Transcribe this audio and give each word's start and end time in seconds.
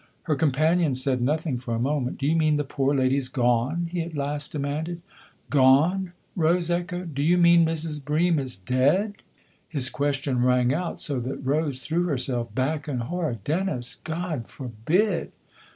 Her 0.23 0.33
companion 0.35 0.95
said 0.95 1.21
nothing 1.21 1.59
for 1.59 1.75
a 1.75 1.79
moment." 1.79 2.17
Do 2.17 2.25
you 2.25 2.35
mean 2.35 2.57
the 2.57 2.63
poor 2.63 2.95
lady's 2.95 3.27
gone?" 3.29 3.87
he 3.91 4.01
at 4.01 4.15
last 4.15 4.51
demanded." 4.51 4.99
Gone?" 5.51 6.13
Rose 6.35 6.71
echoed." 6.71 7.13
Do 7.13 7.21
you 7.21 7.37
mean 7.37 7.63
Mrs. 7.67 8.03
Bream 8.03 8.39
is 8.39 8.57
dead?" 8.57 9.17
His 9.69 9.91
question 9.91 10.41
rang 10.41 10.73
out 10.73 10.99
so 10.99 11.19
that 11.19 11.45
Rose 11.45 11.81
threw 11.81 12.05
herself 12.07 12.55
back 12.55 12.87
in 12.87 12.97
horror." 13.01 13.37
Dennis 13.43 13.97
God 14.03 14.47
forbid 14.47 15.33